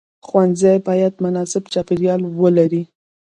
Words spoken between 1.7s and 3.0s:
چاپیریال ولري.